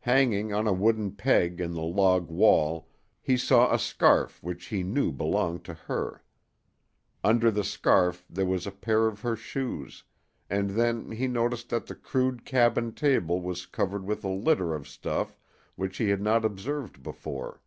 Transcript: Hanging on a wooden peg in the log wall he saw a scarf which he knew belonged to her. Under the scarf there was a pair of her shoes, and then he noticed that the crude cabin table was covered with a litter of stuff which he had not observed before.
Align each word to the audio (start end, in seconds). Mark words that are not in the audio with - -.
Hanging 0.00 0.54
on 0.54 0.66
a 0.66 0.72
wooden 0.72 1.12
peg 1.16 1.60
in 1.60 1.72
the 1.74 1.82
log 1.82 2.30
wall 2.30 2.88
he 3.20 3.36
saw 3.36 3.70
a 3.74 3.78
scarf 3.78 4.42
which 4.42 4.68
he 4.68 4.82
knew 4.82 5.12
belonged 5.12 5.66
to 5.66 5.74
her. 5.74 6.24
Under 7.22 7.50
the 7.50 7.62
scarf 7.62 8.24
there 8.30 8.46
was 8.46 8.66
a 8.66 8.70
pair 8.72 9.06
of 9.06 9.20
her 9.20 9.36
shoes, 9.36 10.02
and 10.48 10.70
then 10.70 11.10
he 11.10 11.28
noticed 11.28 11.68
that 11.68 11.88
the 11.88 11.94
crude 11.94 12.46
cabin 12.46 12.94
table 12.94 13.42
was 13.42 13.66
covered 13.66 14.04
with 14.06 14.24
a 14.24 14.30
litter 14.32 14.74
of 14.74 14.88
stuff 14.88 15.36
which 15.74 15.98
he 15.98 16.08
had 16.08 16.22
not 16.22 16.42
observed 16.46 17.02
before. 17.02 17.60